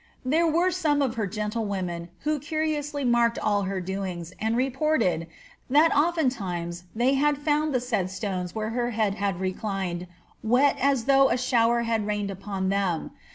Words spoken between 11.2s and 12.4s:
a shower had rained